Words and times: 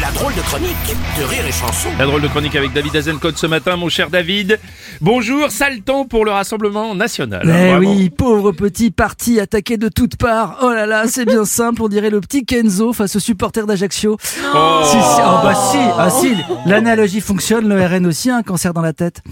La 0.00 0.10
drôle 0.10 0.34
de 0.34 0.40
chronique 0.40 0.76
de 1.18 1.24
Rire 1.24 1.46
et 1.46 1.52
Chanson. 1.52 1.88
La 1.98 2.04
drôle 2.04 2.20
de 2.20 2.28
chronique 2.28 2.54
avec 2.54 2.72
David 2.74 2.96
Azencott 2.96 3.38
ce 3.38 3.46
matin, 3.46 3.76
mon 3.76 3.88
cher 3.88 4.10
David. 4.10 4.58
Bonjour, 5.00 5.50
sale 5.50 5.80
temps 5.80 6.04
pour 6.04 6.24
le 6.24 6.32
Rassemblement 6.32 6.94
National. 6.94 7.42
Eh 7.44 7.48
Vraiment. 7.48 7.78
oui, 7.78 8.10
pauvre 8.10 8.52
petit 8.52 8.90
parti 8.90 9.40
attaqué 9.40 9.76
de 9.78 9.88
toutes 9.88 10.16
parts. 10.16 10.58
Oh 10.62 10.70
là 10.70 10.84
là, 10.86 11.04
c'est 11.06 11.24
bien 11.24 11.44
simple, 11.44 11.82
on 11.82 11.88
dirait 11.88 12.10
le 12.10 12.20
petit 12.20 12.44
Kenzo 12.44 12.92
face 12.92 13.16
aux 13.16 13.20
supporters 13.20 13.66
d'Ajaccio. 13.66 14.18
Si, 14.20 14.36
si, 14.36 14.42
ah 14.42 15.40
bah 15.42 15.54
si, 15.54 15.78
ah 15.78 16.10
si, 16.10 16.34
l'analogie 16.68 17.20
fonctionne, 17.20 17.68
le 17.68 17.82
RN 17.86 18.06
aussi 18.06 18.28
a 18.28 18.36
un 18.36 18.42
cancer 18.42 18.74
dans 18.74 18.82
la 18.82 18.92
tête. 18.92 19.22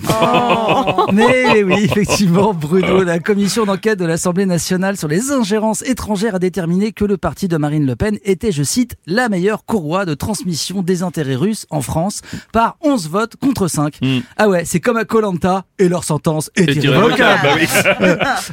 Mais 1.13 1.63
oui, 1.63 1.75
effectivement, 1.85 2.55
Bruno, 2.55 3.03
la 3.03 3.19
commission 3.19 3.65
d'enquête 3.67 3.99
de 3.99 4.07
l'Assemblée 4.07 4.47
nationale 4.47 4.97
sur 4.97 5.09
les 5.09 5.31
ingérences 5.31 5.83
étrangères 5.83 6.37
a 6.37 6.39
déterminé 6.39 6.93
que 6.93 7.05
le 7.05 7.19
parti 7.19 7.49
de 7.49 7.57
Marine 7.57 7.87
Le 7.87 7.97
Pen 7.97 8.19
était, 8.25 8.53
je 8.53 8.63
cite, 8.63 8.97
la 9.07 9.29
meilleure 9.29 9.65
courroie 9.65 10.07
de 10.07 10.15
transmission 10.15 10.54
des 10.83 11.03
intérêts 11.03 11.35
russes 11.37 11.67
en 11.71 11.83
France 11.83 12.21
par 12.53 12.77
11 12.83 13.09
votes 13.09 13.37
contre 13.37 13.69
5. 13.69 13.99
Ah 14.37 14.49
ouais, 14.49 14.65
c'est 14.65 14.81
comme 14.81 14.97
à 14.97 15.05
Colanta 15.05 15.65
et 15.79 15.89
leur 15.89 16.05
sentence 16.05 16.51
est, 16.57 16.75
irrévocable. 16.77 17.41
bah 17.43 17.55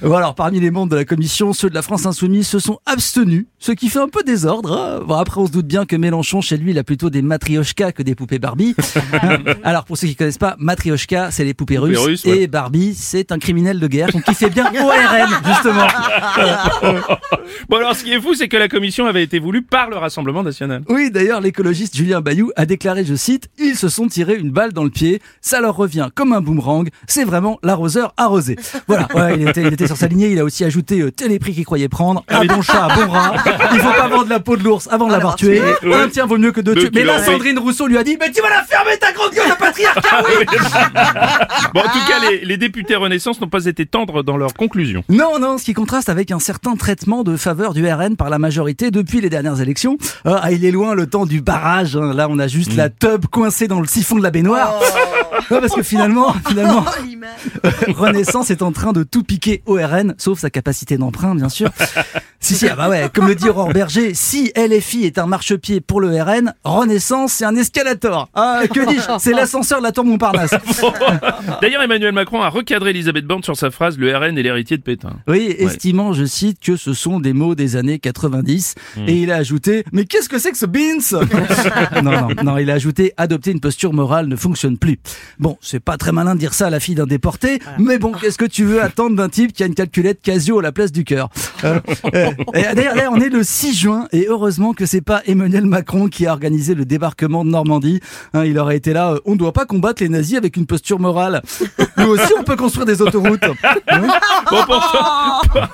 oui. 0.04 0.14
Alors, 0.16 0.36
parmi 0.36 0.60
les 0.60 0.72
membres 0.72 0.92
de 0.92 0.96
la 0.96 1.06
commission, 1.06 1.54
ceux 1.54 1.70
de 1.70 1.76
la 1.76 1.82
France 1.82 2.06
Insoumise 2.06 2.48
se 2.48 2.60
sont 2.60 2.80
abstenus, 2.86 3.46
ce 3.60 3.72
qui 3.72 3.90
fait 3.90 4.00
un 4.00 4.08
peu 4.10 4.24
désordre. 4.24 4.74
hein. 4.78 5.04
Bon, 5.06 5.16
après, 5.16 5.40
on 5.42 5.48
se 5.48 5.52
doute 5.52 5.68
bien 5.68 5.86
que 5.86 5.96
Mélenchon, 5.96 6.42
chez 6.42 6.58
lui, 6.58 6.72
il 6.72 6.80
a 6.80 6.84
plutôt 6.84 7.10
des 7.10 7.22
matrioshkas 7.22 7.92
que 7.92 8.04
des 8.04 8.16
poupées 8.16 8.40
Barbie. 8.40 8.76
alors, 9.64 9.86
pour 9.86 9.98
ceux 9.98 10.08
qui 10.08 10.16
connaissent 10.16 10.38
pas, 10.38 10.56
matrioshka, 10.60 11.32
c'est 11.32 11.44
les 11.44 11.54
poupées, 11.54 11.76
Poupées 11.76 11.78
russes, 11.88 12.00
russes, 12.00 12.26
ouais. 12.26 12.42
et 12.44 12.48
Barbie, 12.48 12.96
c'est 12.96 13.32
un 13.32 13.38
criminel 13.40 13.80
de 13.80 13.88
guerre, 13.88 14.10
donc 14.12 14.24
qui 14.24 14.34
fait 14.34 14.50
bien 14.50 14.66
ORN, 14.74 15.30
justement. 15.46 15.88
Bon 17.70 17.78
alors, 17.78 17.96
ce 17.96 18.04
qui 18.04 18.14
est 18.14 18.22
fou, 18.22 18.34
c'est 18.34 18.48
que 18.48 18.58
la 18.58 18.68
commission 18.68 19.06
avait 19.06 19.24
été 19.24 19.40
voulue 19.40 19.62
par 19.62 19.90
le 19.90 19.98
Rassemblement 19.98 20.44
National. 20.44 20.84
Oui, 20.90 21.12
d'ailleurs, 21.12 21.42
l'écologiste 21.42 21.91
Julien 21.94 22.22
Bayou 22.22 22.52
a 22.56 22.66
déclaré, 22.66 23.04
je 23.06 23.16
cite, 23.16 23.50
ils 23.60 23.76
se 23.76 23.90
sont 23.90 24.08
tirés 24.08 24.36
une 24.36 24.52
balle 24.52 24.72
dans 24.74 24.84
le 24.84 24.90
pied, 24.90 25.22
ça 25.42 25.60
leur 25.62 25.76
revient 25.76 26.10
comme 26.16 26.34
un 26.34 26.42
boomerang, 26.42 26.90
c'est 27.08 27.24
vraiment 27.24 27.60
l'arroseur 27.64 28.14
arrosé. 28.18 28.56
Voilà, 28.88 29.08
ouais, 29.14 29.38
il, 29.40 29.48
était, 29.48 29.62
il 29.62 29.74
était 29.74 29.88
sur 29.88 29.98
sa 29.98 30.08
lignée, 30.08 30.30
il 30.32 30.40
a 30.40 30.44
aussi 30.44 30.64
ajouté 30.64 31.02
euh, 31.02 31.12
prix 31.40 31.54
qu'il 31.54 31.66
croyait 31.66 31.90
prendre, 31.90 32.24
un 32.30 32.46
bon 32.46 32.62
chat, 32.62 32.86
un 32.86 32.96
bon 32.96 33.12
rat, 33.12 33.34
il 33.74 33.80
faut 33.80 33.92
pas 33.94 34.08
vendre 34.08 34.30
la 34.30 34.40
peau 34.40 34.58
de 34.58 34.64
l'ours 34.64 34.88
avant 34.92 35.08
de 35.08 35.12
l'avoir 35.12 35.36
tué, 35.36 35.62
Ouais. 35.84 35.94
un 35.94 36.08
tien 36.08 36.26
vaut 36.26 36.38
mieux 36.38 36.52
que 36.52 36.62
deux 36.62 36.76
tués. 36.76 36.90
Mais 36.94 37.04
là. 37.04 37.24
Sandrine 37.24 37.60
Rousseau 37.60 37.88
lui 37.88 37.98
a 37.98 38.04
dit, 38.04 38.18
mais 38.20 38.32
tu 38.32 38.42
vas 38.42 38.50
la 38.50 38.64
fermer 38.64 38.98
ta 38.98 39.12
grande 39.12 39.32
gueule 39.34 39.50
de 39.50 39.56
patriarcat, 39.56 40.24
oui 40.28 40.46
Bon, 41.74 41.80
en 41.82 41.84
tout 41.84 42.06
cas, 42.08 42.20
les, 42.30 42.46
les 42.46 42.58
députés 42.58 42.96
Renaissance 42.96 43.40
n'ont 43.42 43.48
pas 43.50 43.66
été 43.66 43.86
tendres 43.86 44.24
dans 44.24 44.38
leurs 44.38 44.54
conclusions. 44.54 45.04
Non, 45.10 45.40
non, 45.40 45.58
ce 45.58 45.64
qui 45.66 45.74
contraste 45.74 46.10
avec 46.10 46.32
un 46.32 46.40
certain 46.40 46.76
traitement 46.76 47.24
de 47.24 47.36
faveur 47.38 47.74
du 47.74 47.86
RN 47.88 48.16
par 48.16 48.30
la 48.30 48.40
majorité 48.40 48.92
depuis 48.92 49.22
les 49.22 49.30
dernières 49.30 49.62
élections. 49.62 49.98
Euh, 50.26 50.38
ah, 50.42 50.52
il 50.52 50.66
est 50.66 50.72
loin 50.72 50.94
le 50.96 51.08
temps 51.08 51.26
du 51.26 51.42
barrage. 51.42 51.81
Hein. 51.96 52.14
Là, 52.14 52.28
on 52.30 52.40
a 52.40 52.48
juste 52.48 52.76
la 52.76 52.90
tub 52.90 53.26
coincée 53.28 53.68
dans 53.68 53.80
le 53.80 53.88
siphon 53.88 54.18
de 54.18 54.24
la 54.24 54.32
baignoire. 54.32 54.74
Ouais, 55.50 55.60
parce 55.60 55.74
que 55.74 55.84
finalement, 55.84 56.34
finalement, 56.48 56.86
Renaissance 57.88 58.52
est 58.52 58.62
en 58.62 58.72
train 58.72 58.94
de 58.94 59.04
tout 59.04 59.24
piquer 59.24 59.64
au 59.66 59.74
RN, 59.76 60.14
sauf 60.18 60.40
sa 60.40 60.50
capacité 60.50 60.98
d'emprunt, 60.98 61.36
bien 61.36 61.50
sûr. 61.50 61.70
Si, 62.52 62.58
si, 62.58 62.68
ah 62.68 62.76
bah 62.76 62.90
ouais, 62.90 63.10
comme 63.14 63.28
le 63.28 63.36
dit 63.36 63.48
Aurore 63.48 63.72
Berger, 63.72 64.14
si 64.14 64.52
LFI 64.58 65.06
est 65.06 65.18
un 65.18 65.26
marchepied 65.26 65.80
pour 65.80 66.02
le 66.02 66.22
RN, 66.22 66.54
Renaissance, 66.66 67.34
c'est 67.34 67.46
un 67.46 67.56
escalator. 67.56 68.30
Ah, 68.34 68.64
que 68.72 68.86
dis-je 68.88 69.20
C'est 69.20 69.32
l'ascenseur 69.32 69.80
de 69.80 69.84
la 69.84 69.94
tour 69.94 70.04
Montparnasse. 70.04 70.52
D'ailleurs, 71.62 71.82
Emmanuel 71.82 72.12
Macron 72.14 72.42
a 72.42 72.50
recadré 72.50 72.90
Elisabeth 72.90 73.26
Borne 73.26 73.44
sur 73.44 73.56
sa 73.56 73.72
phrase 73.72 73.98
Le 73.98 74.16
RN 74.16 74.38
est 74.38 74.44
l'héritier 74.44 74.78
de 74.78 74.82
Pétain. 74.82 75.14
Oui, 75.28 75.56
estimant, 75.58 76.12
je 76.12 76.26
cite, 76.26 76.60
que 76.60 76.76
ce 76.76 76.94
sont 76.94 77.20
des 77.22 77.32
mots 77.34 77.56
des 77.56 77.78
années 77.78 78.00
90. 78.00 78.76
Et 79.08 79.22
il 79.22 79.32
a 79.32 79.38
ajouté, 79.38 79.86
mais 79.94 80.04
qu'est-ce 80.04 80.28
que 80.28 80.38
c'est 80.38 80.52
que 80.52 80.58
ce 80.58 80.66
beans 80.66 81.00
Non, 82.04 82.12
non, 82.12 82.28
non, 82.44 82.58
il 82.58 82.70
a 82.70 82.74
ajouté, 82.74 83.14
adopter 83.16 83.52
une 83.52 83.62
posture 83.62 83.94
morale 83.94 84.28
ne 84.28 84.36
fonctionne 84.36 84.78
plus. 84.78 85.00
Bon, 85.40 85.58
c'est 85.62 85.80
pas 85.80 85.98
très 85.98 86.12
malin 86.12 86.36
de 86.36 86.40
dire 86.40 86.54
ça 86.54 86.68
à 86.68 86.70
la 86.70 86.80
fille 86.82 86.96
d'un 86.96 87.08
déporté, 87.08 87.60
mais 87.80 87.98
bon, 87.98 88.12
qu'est-ce 88.12 88.38
que 88.38 88.46
tu 88.46 88.66
veux 88.66 88.82
attendre 88.82 89.16
d'un 89.16 89.30
type 89.30 89.54
qui 89.54 89.64
a 89.64 89.66
une 89.68 89.76
calculette 89.76 90.22
Casio 90.22 90.60
à 90.60 90.62
la 90.62 90.72
place 90.72 90.92
du 90.92 91.04
cœur? 91.04 91.30
D'ailleurs, 91.64 92.96
là, 92.96 93.10
on 93.12 93.20
est 93.20 93.30
le 93.30 93.44
6 93.44 93.74
juin, 93.74 94.08
et 94.12 94.28
heureusement 94.30 94.74
que 94.74 94.86
c'est 94.86 95.02
pas 95.02 95.22
Emmanuel 95.26 95.66
Macron 95.66 96.08
qui 96.08 96.26
a 96.28 96.32
organisé 96.34 96.76
le 96.76 96.86
débarquement 96.86 97.44
de 97.46 97.50
Normandie. 97.50 98.00
Hein, 98.34 98.46
il 98.46 98.58
aurait 98.58 98.78
été 98.78 98.94
là, 98.94 99.14
euh, 99.14 99.20
on 99.26 99.32
ne 99.34 99.38
doit 99.38 99.54
pas 99.54 99.66
combattre 99.66 100.02
les 100.04 100.10
nazis 100.10 100.38
avec 100.38 100.58
une 100.58 100.66
posture 100.66 101.00
morale. 101.00 101.42
Nous 101.98 102.08
aussi, 102.08 102.34
on 102.40 102.44
peut 102.44 102.56
construire 102.56 102.86
des 102.86 103.02
autoroutes. 103.02 103.44
Hein 103.88 104.08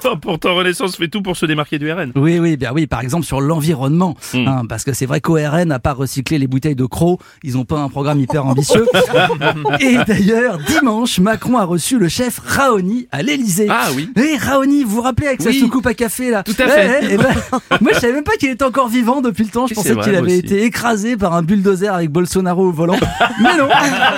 Bon, 0.04 0.18
pourtant, 0.22 0.56
Renaissance 0.56 0.96
fait 0.96 1.08
tout 1.08 1.22
pour 1.22 1.36
se 1.38 1.46
démarquer 1.46 1.80
du 1.80 1.92
RN. 1.92 2.12
Oui, 2.16 2.40
oui, 2.40 2.58
bien 2.58 2.72
oui, 2.74 2.88
par 2.88 3.02
exemple 3.02 3.26
sur 3.26 3.42
l'environnement. 3.42 4.16
hein, 4.34 4.64
parce 4.68 4.84
que 4.84 4.94
c'est 4.94 5.06
vrai 5.06 5.22
qu'ORN 5.22 5.64
n'a 5.66 5.80
pas 5.80 5.94
recyclé 5.94 6.38
les 6.38 6.48
bouteilles 6.48 6.76
de 6.76 6.86
crocs, 6.86 7.20
ils 7.44 7.54
n'ont 7.54 7.66
pas 7.66 7.80
un 7.80 7.90
programme 7.90 8.20
hyper 8.20 8.46
ambitieux. 8.46 8.86
Et 9.80 9.98
d'ailleurs, 10.08 10.58
dimanche, 10.68 11.20
Macron 11.20 11.58
a 11.58 11.64
reçu 11.66 11.98
le 11.98 12.08
chef 12.08 12.40
Raoni 12.40 13.08
à 13.12 13.22
l'Elysée. 13.24 13.68
Ah 13.70 13.88
oui. 13.96 14.10
Et 14.16 14.38
Raoni, 14.38 14.84
vous 14.84 14.96
vous 14.98 15.02
rappelez 15.02 15.28
avec 15.28 15.42
sa 15.42 15.50
Oui. 15.50 15.60
À 15.86 15.94
café 15.94 16.30
là 16.30 16.44
Tout 16.44 16.56
à 16.60 16.68
fait. 16.68 17.18
Ben, 17.18 17.28
Moi, 17.82 17.92
je 17.94 18.00
savais 18.00 18.14
même 18.14 18.24
pas 18.24 18.36
qu'il 18.40 18.50
était 18.50 18.64
encore 18.64 18.88
vivant 18.88 19.22
depuis 19.22 19.44
le 19.44 19.50
temps. 19.50 19.68
Je 19.68 19.74
pensais 19.74 19.96
qu'il 19.96 20.16
avait 20.16 20.28
aussi. 20.28 20.38
été 20.38 20.64
écrasé 20.64 21.18
par 21.18 21.34
un 21.34 21.44
bulldozer 21.44 21.94
avec 21.94 22.10
Bolsonaro 22.12 22.68
au 22.68 22.72
volant. 22.72 22.98
Mais 23.42 23.58
non, 23.58 23.68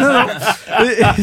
non, 0.02 0.14
non. 0.14 0.26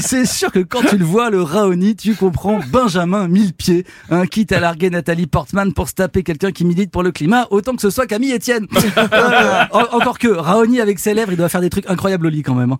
C'est 0.00 0.26
sûr 0.26 0.50
que 0.52 0.58
quand 0.60 0.82
tu 0.88 0.96
le 0.98 1.04
vois, 1.04 1.30
le 1.30 1.42
Raoni, 1.42 1.96
tu 1.96 2.14
comprends 2.14 2.60
Benjamin 2.70 3.28
Millepied, 3.28 3.84
hein, 4.10 4.26
quitte 4.26 4.52
à 4.52 4.60
larguer 4.60 4.90
Nathalie 4.90 5.26
Portman 5.26 5.72
pour 5.72 5.88
se 5.88 5.94
taper 5.94 6.22
quelqu'un 6.22 6.52
qui 6.52 6.64
milite 6.64 6.90
pour 6.90 7.02
le 7.02 7.10
climat, 7.12 7.46
autant 7.50 7.74
que 7.74 7.82
ce 7.82 7.90
soit 7.90 8.06
Camille 8.06 8.32
Etienne. 8.34 8.66
Euh, 9.16 9.62
en- 9.72 9.96
encore 9.98 10.18
que 10.18 10.28
Raoni 10.28 10.80
avec 10.80 10.98
ses 10.98 11.14
lèvres, 11.14 11.30
il 11.32 11.36
doit 11.36 11.48
faire 11.48 11.60
des 11.60 11.70
trucs 11.70 11.88
incroyables 11.88 12.26
au 12.26 12.28
lit 12.30 12.42
quand 12.42 12.54
même. 12.54 12.72
hein. 12.72 12.78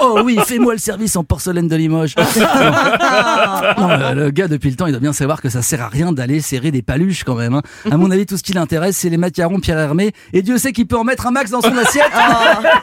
Oh 0.00 0.20
oui, 0.24 0.38
fais-moi 0.44 0.72
le 0.72 0.78
service 0.78 1.14
en 1.16 1.24
porcelaine 1.24 1.68
de 1.68 1.76
Limoges. 1.76 2.14
Non, 3.78 4.14
le 4.14 4.30
gars, 4.30 4.48
depuis 4.48 4.70
le 4.70 4.76
temps, 4.76 4.86
il 4.86 4.90
doit 4.92 5.00
bien 5.00 5.12
savoir 5.12 5.40
que 5.40 5.48
ça 5.48 5.62
sert 5.62 5.82
à 5.82 5.88
rien 5.88 6.12
d'aller 6.12 6.40
serrer 6.40 6.70
des 6.70 6.82
paluches 6.82 7.24
quand 7.24 7.34
même. 7.34 7.54
hein. 7.54 7.62
À 7.90 7.96
mon 7.96 8.10
avis, 8.10 8.26
tout 8.26 8.36
ce 8.36 8.42
qui 8.42 8.52
l'intéresse, 8.52 8.96
c'est 8.96 9.08
les 9.08 9.16
macarons 9.16 9.60
Pierre 9.60 9.78
Hermé. 9.78 10.12
Et 10.32 10.42
Dieu 10.42 10.58
sait 10.58 10.72
qu'il 10.72 10.86
peut 10.86 10.96
en 10.98 11.04
mettre 11.04 11.26
un 11.26 11.30
max 11.30 11.50
dans 11.50 11.60
son 11.60 11.76
assiette. 11.76 12.04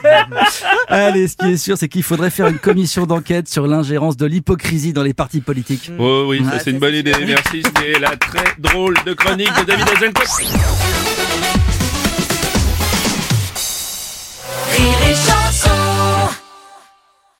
Allez, 0.88 1.28
ce 1.28 1.36
qui 1.36 1.46
est 1.52 1.56
sûr, 1.56 1.76
c'est 1.78 1.88
qu'il 1.88 2.02
faudrait 2.02 2.30
faire 2.30 2.46
une 2.48 2.58
commission 2.58 2.87
d'enquête 2.96 3.48
sur 3.48 3.66
l'ingérence 3.66 4.16
de 4.16 4.26
l'hypocrisie 4.26 4.92
dans 4.92 5.02
les 5.02 5.14
partis 5.14 5.40
politiques. 5.40 5.90
Oh 5.98 6.26
oui, 6.28 6.42
ça 6.44 6.58
c'est 6.58 6.70
une 6.70 6.78
bonne 6.78 6.94
idée. 6.94 7.12
Merci, 7.26 7.62
c'était 7.64 7.98
la 7.98 8.16
très 8.16 8.54
drôle 8.58 8.94
de 9.04 9.12
chronique 9.12 9.50
de 9.58 9.64
David 9.64 9.88
Azencott. 9.88 11.17